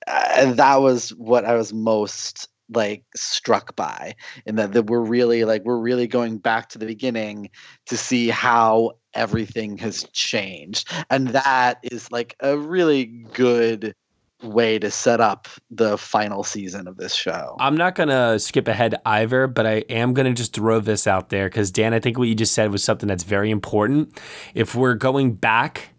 uh, 0.06 0.52
that 0.54 0.80
was 0.80 1.10
what 1.10 1.44
I 1.44 1.54
was 1.54 1.72
most 1.72 2.48
like 2.72 3.04
struck 3.16 3.74
by 3.76 4.14
in 4.46 4.56
that, 4.56 4.72
that 4.72 4.84
we're 4.84 5.00
really 5.00 5.44
like 5.44 5.64
we're 5.64 5.78
really 5.78 6.06
going 6.06 6.38
back 6.38 6.68
to 6.70 6.78
the 6.78 6.86
beginning 6.86 7.50
to 7.86 7.96
see 7.96 8.28
how 8.28 8.92
everything 9.14 9.76
has 9.78 10.04
changed 10.12 10.90
and 11.10 11.28
that 11.28 11.78
is 11.82 12.10
like 12.12 12.36
a 12.40 12.56
really 12.56 13.06
good 13.32 13.94
way 14.42 14.78
to 14.78 14.90
set 14.90 15.20
up 15.20 15.48
the 15.70 15.98
final 15.98 16.42
season 16.42 16.88
of 16.88 16.96
this 16.96 17.14
show 17.14 17.56
I'm 17.58 17.76
not 17.76 17.94
gonna 17.94 18.38
skip 18.38 18.68
ahead 18.68 18.94
either, 19.04 19.46
but 19.46 19.66
I 19.66 19.84
am 19.90 20.14
gonna 20.14 20.32
just 20.32 20.54
throw 20.54 20.80
this 20.80 21.06
out 21.06 21.28
there 21.28 21.48
because 21.48 21.70
Dan, 21.70 21.92
I 21.92 22.00
think 22.00 22.18
what 22.18 22.28
you 22.28 22.34
just 22.34 22.54
said 22.54 22.72
was 22.72 22.82
something 22.82 23.08
that's 23.08 23.24
very 23.24 23.50
important. 23.50 24.18
If 24.54 24.74
we're 24.74 24.94
going 24.94 25.34
back 25.34 25.90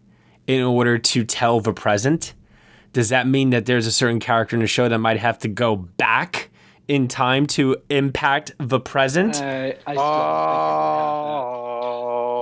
in 0.46 0.62
order 0.62 0.98
to 0.98 1.24
tell 1.24 1.60
the 1.60 1.72
present, 1.72 2.34
does 2.92 3.08
that 3.08 3.26
mean 3.26 3.50
that 3.50 3.66
there's 3.66 3.86
a 3.86 3.92
certain 3.92 4.20
character 4.20 4.56
in 4.56 4.60
the 4.60 4.66
show 4.68 4.88
that 4.88 4.98
might 4.98 5.18
have 5.18 5.38
to 5.40 5.48
go 5.48 5.76
back 5.76 6.50
in 6.88 7.08
time 7.08 7.46
to 7.46 7.76
impact 7.88 8.52
the 8.58 8.80
present? 8.80 9.36
Uh, 9.40 9.44
I, 9.44 9.76
I 9.86 9.94
still 9.94 10.02
think 10.02 11.61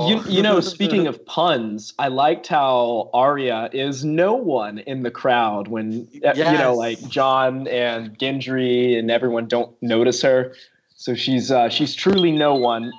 you, 0.08 0.22
you 0.28 0.42
know, 0.42 0.60
speaking 0.60 1.06
of 1.06 1.24
puns, 1.26 1.92
I 1.98 2.08
liked 2.08 2.46
how 2.46 3.10
Arya 3.12 3.70
is 3.72 4.04
no 4.04 4.34
one 4.34 4.78
in 4.78 5.02
the 5.02 5.10
crowd 5.10 5.68
when 5.68 6.08
uh, 6.24 6.32
you 6.34 6.44
know, 6.44 6.74
like 6.74 7.06
Jon 7.08 7.66
and 7.68 8.18
Gendry 8.18 8.98
and 8.98 9.10
everyone 9.10 9.46
don't 9.46 9.74
notice 9.82 10.22
her. 10.22 10.54
So 10.94 11.14
she's 11.14 11.50
uh, 11.50 11.68
she's 11.68 11.94
truly 11.94 12.32
no 12.32 12.54
one. 12.54 12.92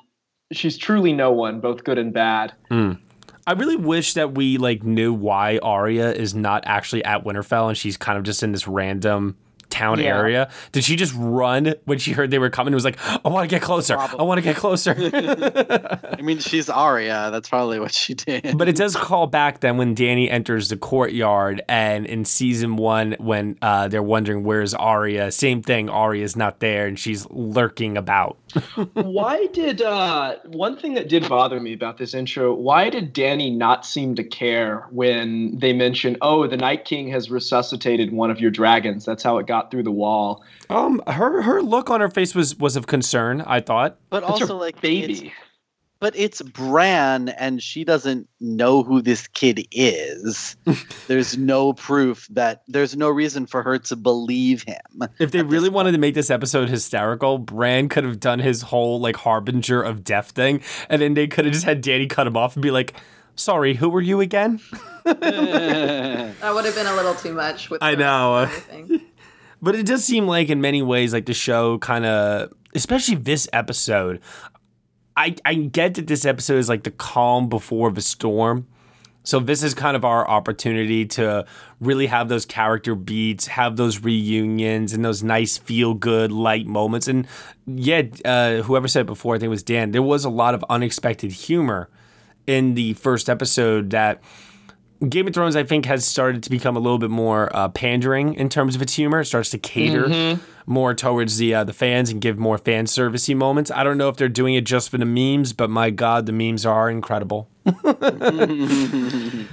She's 0.51 0.77
truly 0.77 1.13
no 1.13 1.31
one, 1.31 1.61
both 1.61 1.83
good 1.83 1.97
and 1.97 2.11
bad. 2.11 2.53
I 3.47 3.53
really 3.53 3.75
wish 3.75 4.13
that 4.13 4.33
we 4.33 4.57
like 4.57 4.83
knew 4.83 5.13
why 5.13 5.59
Arya 5.59 6.11
is 6.11 6.35
not 6.35 6.63
actually 6.65 7.03
at 7.05 7.23
Winterfell 7.23 7.69
and 7.69 7.77
she's 7.77 7.97
kind 7.97 8.17
of 8.17 8.23
just 8.23 8.43
in 8.43 8.51
this 8.51 8.67
random 8.67 9.37
town 9.81 9.99
Yeah. 9.99 10.17
area. 10.17 10.49
Did 10.71 10.83
she 10.83 10.95
just 10.95 11.13
run 11.17 11.73
when 11.85 11.97
she 11.99 12.11
heard 12.11 12.31
they 12.31 12.39
were 12.39 12.49
coming? 12.49 12.73
It 12.73 12.79
was 12.81 12.85
like, 12.85 12.99
I 13.25 13.29
want 13.29 13.49
to 13.49 13.53
get 13.55 13.61
closer. 13.61 13.97
I 13.97 14.23
want 14.23 14.37
to 14.37 14.41
get 14.43 14.55
closer. 14.55 14.93
I 16.17 16.21
mean, 16.21 16.39
she's 16.39 16.69
Arya. 16.69 17.29
That's 17.31 17.49
probably 17.49 17.79
what 17.79 17.93
she 17.93 18.13
did. 18.13 18.57
but 18.57 18.67
it 18.69 18.75
does 18.75 18.95
call 18.95 19.27
back 19.27 19.59
then 19.61 19.77
when 19.77 19.95
Dany 19.95 20.29
enters 20.31 20.69
the 20.69 20.77
courtyard 20.77 21.61
and 21.67 22.05
in 22.05 22.25
season 22.25 22.75
one 22.75 23.15
when 23.19 23.57
uh, 23.61 23.87
they're 23.87 24.03
wondering 24.03 24.43
where's 24.43 24.73
Arya, 24.73 25.31
same 25.31 25.61
thing. 25.61 25.89
Arya's 25.89 26.35
not 26.35 26.59
there 26.59 26.87
and 26.87 26.97
she's 26.99 27.25
lurking 27.29 27.97
about. 27.97 28.37
why 28.93 29.47
did 29.53 29.81
uh 29.81 30.35
one 30.47 30.75
thing 30.75 30.93
that 30.93 31.07
did 31.07 31.27
bother 31.29 31.57
me 31.61 31.71
about 31.71 31.97
this 31.97 32.13
intro 32.13 32.53
why 32.53 32.89
did 32.89 33.13
Dany 33.13 33.55
not 33.55 33.85
seem 33.85 34.13
to 34.15 34.25
care 34.25 34.85
when 34.91 35.57
they 35.57 35.71
mentioned 35.71 36.17
oh 36.21 36.45
the 36.47 36.57
night 36.57 36.83
king 36.83 37.07
has 37.07 37.31
resuscitated 37.31 38.11
one 38.11 38.29
of 38.29 38.41
your 38.41 38.51
dragons 38.51 39.05
that's 39.05 39.23
how 39.23 39.37
it 39.37 39.47
got 39.47 39.70
through 39.71 39.83
the 39.83 39.91
wall 39.91 40.43
Um, 40.69 41.01
her 41.07 41.41
her 41.41 41.61
look 41.61 41.89
on 41.89 42.01
her 42.01 42.09
face 42.09 42.35
was 42.35 42.55
was 42.57 42.75
of 42.75 42.85
concern. 42.87 43.41
I 43.41 43.59
thought. 43.61 43.97
But 44.09 44.21
That's 44.21 44.41
also, 44.41 44.57
like, 44.57 44.75
it's- 44.77 44.81
baby 44.81 45.33
but 46.01 46.15
it's 46.17 46.41
Bran, 46.41 47.29
and 47.29 47.61
she 47.61 47.83
doesn't 47.83 48.27
know 48.39 48.81
who 48.81 49.03
this 49.03 49.27
kid 49.27 49.67
is. 49.71 50.55
there's 51.07 51.37
no 51.37 51.73
proof 51.73 52.27
that 52.31 52.63
there's 52.67 52.97
no 52.97 53.07
reason 53.07 53.45
for 53.45 53.61
her 53.61 53.77
to 53.77 53.95
believe 53.95 54.63
him. 54.63 55.07
If 55.19 55.29
they 55.29 55.43
really 55.43 55.69
wanted 55.69 55.91
to 55.91 55.99
make 55.99 56.15
this 56.15 56.31
episode 56.31 56.69
hysterical, 56.69 57.37
Bran 57.37 57.87
could 57.87 58.03
have 58.03 58.19
done 58.19 58.39
his 58.39 58.63
whole 58.63 58.99
like 58.99 59.15
harbinger 59.15 59.83
of 59.83 60.03
death 60.03 60.31
thing, 60.31 60.61
and 60.89 61.03
then 61.03 61.13
they 61.13 61.27
could 61.27 61.45
have 61.45 61.53
just 61.53 61.65
had 61.65 61.83
Dany 61.83 62.09
cut 62.09 62.25
him 62.25 62.35
off 62.35 62.55
and 62.55 62.63
be 62.63 62.71
like, 62.71 62.95
"Sorry, 63.35 63.75
who 63.75 63.87
were 63.87 64.01
you 64.01 64.21
again?" 64.21 64.59
that 65.05 66.51
would 66.53 66.65
have 66.65 66.75
been 66.75 66.87
a 66.87 66.95
little 66.95 67.13
too 67.13 67.33
much 67.33 67.69
with 67.69 67.83
I 67.83 67.93
the 67.95 68.03
rest 68.03 68.71
know. 68.71 68.99
But 69.61 69.75
it 69.75 69.85
does 69.85 70.03
seem 70.03 70.27
like 70.27 70.49
in 70.49 70.61
many 70.61 70.81
ways, 70.81 71.13
like 71.13 71.25
the 71.25 71.33
show 71.33 71.77
kind 71.77 72.05
of, 72.05 72.51
especially 72.73 73.15
this 73.15 73.47
episode. 73.53 74.19
I 75.15 75.35
I 75.45 75.53
get 75.55 75.95
that 75.95 76.07
this 76.07 76.25
episode 76.25 76.57
is 76.57 76.69
like 76.69 76.83
the 76.83 76.91
calm 76.91 77.49
before 77.49 77.91
the 77.91 78.01
storm. 78.01 78.67
So 79.23 79.39
this 79.39 79.61
is 79.61 79.75
kind 79.75 79.95
of 79.95 80.03
our 80.03 80.27
opportunity 80.27 81.05
to 81.05 81.45
really 81.79 82.07
have 82.07 82.27
those 82.27 82.43
character 82.43 82.95
beats, 82.95 83.45
have 83.47 83.75
those 83.75 83.99
reunions, 83.99 84.93
and 84.93 85.05
those 85.05 85.21
nice 85.21 85.59
feel 85.59 85.93
good 85.93 86.31
light 86.31 86.65
moments. 86.65 87.07
And 87.07 87.27
yeah, 87.67 88.01
uh, 88.25 88.63
whoever 88.63 88.87
said 88.87 89.01
it 89.01 89.05
before, 89.05 89.35
I 89.35 89.37
think 89.37 89.47
it 89.47 89.49
was 89.49 89.61
Dan. 89.61 89.91
There 89.91 90.01
was 90.01 90.25
a 90.25 90.29
lot 90.29 90.55
of 90.55 90.65
unexpected 90.69 91.31
humor 91.31 91.89
in 92.47 92.73
the 92.73 92.93
first 92.93 93.29
episode 93.29 93.91
that 93.91 94.23
Game 95.09 95.27
of 95.27 95.33
Thrones, 95.33 95.55
I 95.55 95.63
think, 95.63 95.85
has 95.85 96.05
started 96.05 96.43
to 96.43 96.49
become 96.49 96.77
a 96.77 96.79
little 96.79 96.99
bit 96.99 97.09
more 97.09 97.55
uh, 97.55 97.69
pandering 97.69 98.35
in 98.35 98.49
terms 98.49 98.75
of 98.75 98.81
its 98.81 98.93
humor. 98.93 99.21
It 99.21 99.25
starts 99.25 99.49
to 99.51 99.57
cater 99.57 100.39
more 100.65 100.93
towards 100.93 101.37
the 101.37 101.55
uh, 101.55 101.63
the 101.63 101.73
fans 101.73 102.09
and 102.09 102.21
give 102.21 102.37
more 102.37 102.57
fan 102.57 102.85
servicey 102.85 103.35
moments. 103.35 103.71
I 103.71 103.83
don't 103.83 103.97
know 103.97 104.09
if 104.09 104.17
they're 104.17 104.29
doing 104.29 104.53
it 104.53 104.65
just 104.65 104.89
for 104.89 104.97
the 104.97 105.05
memes, 105.05 105.53
but 105.53 105.69
my 105.69 105.89
God, 105.89 106.25
the 106.27 106.31
memes 106.31 106.65
are 106.65 106.89
incredible. 106.89 107.49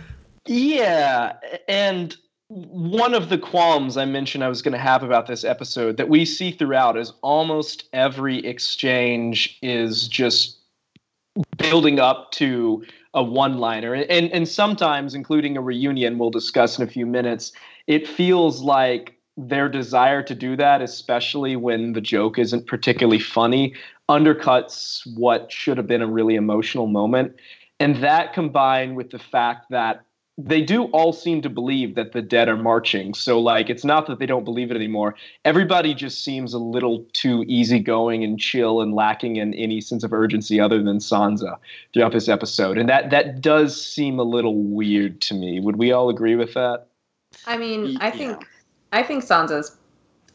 Yeah, 0.49 1.35
and 1.69 2.17
one 2.49 3.12
of 3.12 3.28
the 3.28 3.37
qualms 3.37 3.99
I 3.99 4.07
mentioned 4.07 4.43
I 4.43 4.49
was 4.49 4.62
going 4.62 4.73
to 4.73 4.78
have 4.78 5.02
about 5.02 5.26
this 5.26 5.45
episode 5.45 5.99
that 5.99 6.09
we 6.09 6.25
see 6.25 6.50
throughout 6.50 6.97
is 6.97 7.12
almost 7.21 7.87
every 7.93 8.38
exchange 8.38 9.59
is 9.61 10.09
just 10.09 10.57
building 11.59 12.00
up 12.00 12.33
to 12.33 12.83
a 13.14 13.22
one-liner, 13.22 13.94
and 13.94 14.30
and 14.32 14.48
sometimes, 14.48 15.14
including 15.14 15.56
a 15.56 15.60
reunion, 15.60 16.18
we'll 16.18 16.30
discuss 16.30 16.78
in 16.78 16.84
a 16.84 16.90
few 16.90 17.06
minutes. 17.06 17.52
It 17.86 18.06
feels 18.06 18.60
like 18.60 19.14
their 19.36 19.68
desire 19.68 20.22
to 20.22 20.34
do 20.34 20.56
that, 20.56 20.82
especially 20.82 21.56
when 21.56 21.92
the 21.92 22.00
joke 22.00 22.38
isn't 22.38 22.66
particularly 22.66 23.20
funny, 23.20 23.74
undercuts 24.08 25.06
what 25.16 25.50
should 25.52 25.76
have 25.76 25.86
been 25.86 26.02
a 26.02 26.06
really 26.06 26.34
emotional 26.34 26.86
moment. 26.86 27.36
And 27.80 28.02
that 28.02 28.32
combined 28.32 28.96
with 28.96 29.10
the 29.10 29.18
fact 29.18 29.70
that 29.70 30.04
they 30.40 30.62
do 30.62 30.85
all 30.85 31.12
seem 31.12 31.42
to 31.42 31.50
believe 31.50 31.97
that 31.97 32.12
the 32.12 32.23
dead 32.23 32.49
are 32.49 32.57
marching. 32.57 33.12
So, 33.12 33.40
like, 33.40 33.68
it's 33.68 33.85
not 33.85 34.07
that 34.07 34.21
they 34.21 34.26
don't 34.26 34.45
believe 34.45 34.71
it 34.71 34.76
anymore. 34.76 35.16
Everybody 35.45 35.95
just 35.95 36.25
seems 36.25 36.54
a 36.54 36.61
little 36.61 37.04
too 37.12 37.45
easygoing 37.49 38.23
and 38.23 38.38
chill 38.38 38.80
and 38.80 38.95
lacking 38.95 39.35
in 39.37 39.52
any 39.54 39.80
sense 39.80 40.04
of 40.04 40.12
urgency 40.12 40.61
other 40.61 40.80
than 40.80 40.99
Sansa 40.99 41.59
throughout 41.92 42.12
this 42.12 42.28
episode. 42.28 42.78
And 42.78 42.88
that, 42.88 43.11
that 43.11 43.40
does 43.40 43.85
seem 43.85 44.21
a 44.21 44.23
little 44.23 44.54
weird 44.54 45.21
to 45.23 45.35
me. 45.35 45.59
Would 45.59 45.75
we 45.76 45.90
all 45.90 46.09
agree 46.09 46.37
with 46.37 46.54
that? 46.54 46.87
I 47.45 47.57
mean, 47.57 47.99
I 48.00 48.07
Yeah. 48.07 48.11
think 48.12 48.49
I 48.90 49.02
think 49.02 49.23
Sansa's 49.25 49.76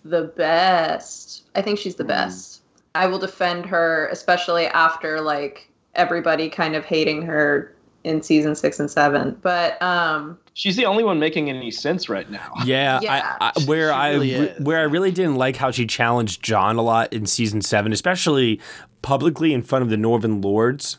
the 0.06 0.26
best. 0.36 1.50
I 1.56 1.62
think 1.62 1.80
she's 1.80 1.96
the 1.96 2.04
Mm. 2.04 2.10
best. 2.10 2.62
I 2.94 3.08
will 3.08 3.18
defend 3.18 3.66
her, 3.68 4.10
especially 4.12 4.68
after 4.68 5.20
like 5.22 5.70
everybody 5.96 6.50
kind 6.50 6.76
of 6.76 6.86
hating 6.86 7.24
her 7.24 7.74
in 8.04 8.22
season 8.22 8.56
six 8.56 8.80
and 8.80 8.90
seven. 8.90 9.38
But 9.42 9.82
um, 9.82 10.38
she's 10.54 10.76
the 10.76 10.86
only 10.86 11.04
one 11.04 11.20
making 11.20 11.50
any 11.50 11.72
sense 11.72 12.10
right 12.10 12.30
now. 12.30 12.52
Yeah, 12.66 13.00
Yeah. 13.04 13.36
I, 13.40 13.52
I, 13.56 13.64
where 13.66 13.90
She 13.90 13.94
I 13.94 14.12
really 14.12 14.40
re- 14.40 14.56
where 14.60 14.80
I 14.80 14.84
really 14.84 15.12
didn't 15.12 15.36
like 15.36 15.56
how 15.56 15.72
she 15.72 15.86
challenged 15.86 16.44
Jon 16.44 16.78
a 16.78 16.82
lot 16.82 17.12
in 17.14 17.26
season 17.26 17.62
seven, 17.62 17.92
especially 17.92 18.60
publicly 19.02 19.54
in 19.54 19.62
front 19.62 19.84
of 19.84 19.90
the 19.90 19.98
Northern 19.98 20.42
Lords. 20.42 20.98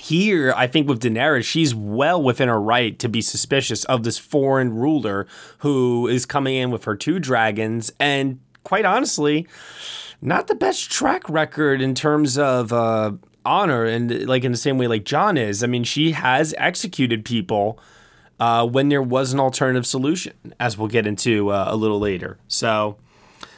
Here, 0.00 0.52
I 0.56 0.66
think 0.66 0.88
with 0.88 1.00
Daenerys, 1.00 1.44
she's 1.44 1.72
well 1.74 2.20
within 2.20 2.48
her 2.48 2.60
right 2.60 2.98
to 2.98 3.08
be 3.08 3.22
suspicious 3.22 3.84
of 3.84 4.02
this 4.02 4.18
foreign 4.18 4.74
ruler 4.74 5.26
who 5.58 6.08
is 6.08 6.26
coming 6.26 6.56
in 6.56 6.70
with 6.72 6.84
her 6.84 6.96
two 6.96 7.20
dragons, 7.20 7.92
and 8.00 8.40
quite 8.64 8.84
honestly, 8.84 9.46
not 10.20 10.48
the 10.48 10.56
best 10.56 10.90
track 10.90 11.28
record 11.28 11.80
in 11.80 11.94
terms 11.94 12.36
of 12.36 12.72
uh, 12.72 13.12
honor, 13.44 13.84
and 13.84 14.26
like 14.26 14.44
in 14.44 14.52
the 14.52 14.58
same 14.58 14.78
way 14.78 14.86
like 14.86 15.04
Jon 15.04 15.36
is. 15.36 15.62
I 15.62 15.66
mean, 15.66 15.84
she 15.84 16.12
has 16.12 16.54
executed 16.58 17.24
people 17.24 17.78
uh, 18.40 18.66
when 18.66 18.88
there 18.88 19.02
was 19.02 19.32
an 19.32 19.40
alternative 19.40 19.86
solution, 19.86 20.34
as 20.58 20.76
we'll 20.76 20.88
get 20.88 21.06
into 21.06 21.50
uh, 21.50 21.66
a 21.68 21.76
little 21.76 21.98
later. 21.98 22.38
So 22.48 22.96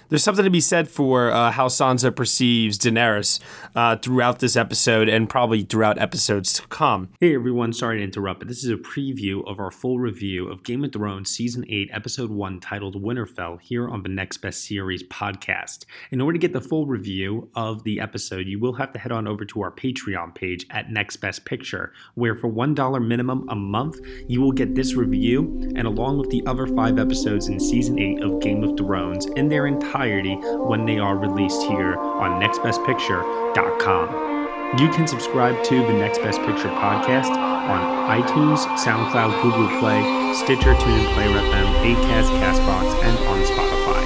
there's 0.09 0.23
something 0.23 0.45
to 0.45 0.51
be 0.51 0.61
said 0.61 0.89
for 0.89 1.33
uh, 1.33 1.51
how 1.51 1.67
Sansa 1.67 2.15
perceives 2.15 2.79
Daenerys 2.79 3.41
uh, 3.75 3.97
throughout 3.97 4.39
this 4.39 4.55
episode 4.55 5.09
and 5.09 5.29
probably 5.29 5.63
throughout 5.63 5.99
episodes 5.99 6.53
to 6.55 6.67
come. 6.69 7.09
Hey 7.19 7.35
everyone, 7.35 7.73
sorry 7.73 7.99
to 7.99 8.05
interrupt, 8.05 8.41
but 8.41 8.49
this 8.49 8.63
is 8.63 8.71
a 8.71 8.77
preview 8.77 9.45
of 9.49 9.59
our 9.59 9.71
full 9.71 9.99
review 9.99 10.49
of 10.49 10.63
Game 10.63 10.85
of 10.85 10.93
Thrones 10.93 11.31
Season 11.31 11.65
8, 11.69 11.91
Episode 11.93 12.31
1, 12.31 12.61
titled 12.61 13.03
Winterfell, 13.03 13.61
here 13.61 13.89
on 13.89 14.03
the 14.03 14.09
Next 14.09 14.39
Best 14.39 14.65
Series 14.65 15.03
podcast. 15.05 15.85
In 16.13 16.21
order 16.21 16.39
to 16.39 16.41
get 16.41 16.53
the 16.53 16.61
full 16.61 16.87
review 16.87 17.51
of 17.57 17.83
the 17.83 18.01
episode, 18.01 18.47
you 18.47 18.61
will 18.61 18.75
have 18.75 18.93
to 18.93 18.99
head 19.01 19.13
on 19.13 19.27
over 19.27 19.45
to 19.45 19.63
our 19.63 19.73
Patreon 19.73 20.35
page 20.35 20.67
at 20.71 20.91
Next 20.91 21.17
Best 21.17 21.45
Picture, 21.45 21.93
where 22.15 22.37
for 22.37 22.49
$1 22.49 23.07
minimum 23.07 23.49
a 23.49 23.57
month, 23.57 23.99
you 24.29 24.41
will 24.41 24.53
get 24.53 24.77
this 24.77 24.95
review 24.95 25.73
and 25.75 25.87
along 25.87 26.19
with 26.19 26.31
the 26.31 26.45
other 26.47 26.67
five 26.69 26.99
episodes 26.99 27.49
in 27.49 27.59
Season 27.59 27.99
8 27.99 28.23
of 28.23 28.41
Game 28.41 28.63
of 28.63 28.77
Thrones 28.77 29.27
in 29.37 29.49
their 29.49 29.67
entirety 29.67 29.96
when 29.97 30.85
they 30.85 30.99
are 30.99 31.17
released 31.17 31.63
here 31.63 31.97
on 31.97 32.39
nextbestpicture.com. 32.41 34.79
You 34.79 34.89
can 34.91 35.07
subscribe 35.07 35.63
to 35.65 35.87
the 35.87 35.93
Next 35.93 36.19
Best 36.19 36.41
Picture 36.41 36.69
podcast 36.69 37.31
on 37.31 38.11
iTunes, 38.11 38.59
SoundCloud, 38.77 39.41
Google 39.41 39.69
Play, 39.81 40.03
Stitcher, 40.35 40.75
TuneIn, 40.75 41.15
Player 41.15 41.31
FM, 41.31 41.95
Acast, 41.95 42.29
Castbox, 42.41 43.05
and 43.05 43.19
on 43.27 43.41
Spotify. 43.47 44.03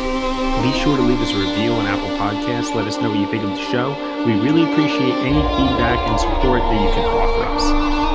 Be 0.62 0.72
sure 0.78 0.96
to 0.96 1.02
leave 1.02 1.20
us 1.20 1.32
a 1.32 1.38
review 1.38 1.72
on 1.72 1.86
Apple 1.86 2.16
Podcasts. 2.18 2.72
Let 2.74 2.86
us 2.86 3.00
know 3.00 3.08
what 3.08 3.18
you 3.18 3.26
think 3.26 3.42
of 3.42 3.50
the 3.50 3.64
show. 3.72 3.96
We 4.24 4.34
really 4.38 4.62
appreciate 4.70 5.14
any 5.24 5.42
feedback 5.56 5.98
and 6.06 6.20
support 6.20 6.60
that 6.60 6.80
you 6.80 6.90
can. 6.94 7.09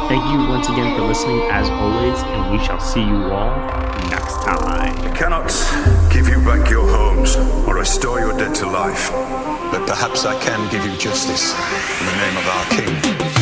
Thank 0.07 0.23
you 0.31 0.37
once 0.47 0.69
again 0.69 0.95
for 0.95 1.01
listening, 1.01 1.41
as 1.49 1.67
always, 1.67 2.21
and 2.21 2.51
we 2.51 2.63
shall 2.63 2.79
see 2.79 3.01
you 3.01 3.23
all 3.33 3.57
next 4.11 4.35
time. 4.43 4.95
I 5.01 5.11
cannot 5.17 5.49
give 6.13 6.29
you 6.29 6.37
back 6.45 6.69
your 6.69 6.87
homes 6.87 7.35
or 7.67 7.75
restore 7.75 8.19
your 8.19 8.37
dead 8.37 8.53
to 8.55 8.67
life, 8.67 9.09
but 9.71 9.87
perhaps 9.87 10.25
I 10.25 10.39
can 10.39 10.71
give 10.71 10.85
you 10.85 10.95
justice 10.99 11.53
in 11.99 12.05
the 12.05 12.15
name 12.17 12.37
of 12.37 12.47
our 12.47 12.65
king. 13.25 13.34